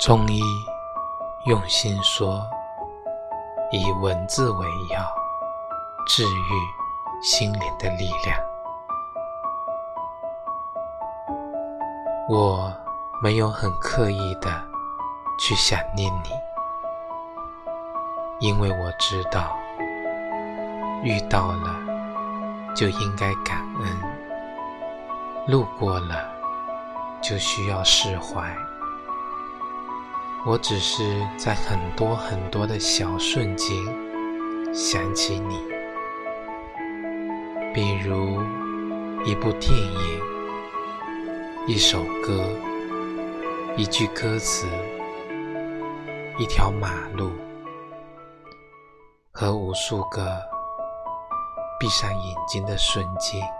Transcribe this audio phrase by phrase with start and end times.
[0.00, 0.40] 中医
[1.44, 2.42] 用心说，
[3.70, 5.06] 以文字为药，
[6.06, 8.40] 治愈心灵的力量。
[12.30, 12.72] 我
[13.22, 14.50] 没有很刻意的
[15.38, 16.30] 去想念你，
[18.38, 19.54] 因为我知道，
[21.02, 21.76] 遇到了
[22.74, 25.46] 就应该感恩。
[25.46, 26.26] 路过了，
[27.20, 28.50] 就需要释怀。
[30.46, 31.04] 我只是
[31.36, 33.76] 在很多很多的小瞬间
[34.72, 35.62] 想起你，
[37.74, 38.40] 比如
[39.22, 40.20] 一部电影、
[41.66, 42.42] 一首歌、
[43.76, 44.66] 一句歌词、
[46.38, 47.30] 一条马路
[49.30, 50.40] 和无数个
[51.78, 53.59] 闭上眼睛的瞬间。